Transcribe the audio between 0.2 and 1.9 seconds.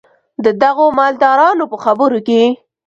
د دغو مالدارانو په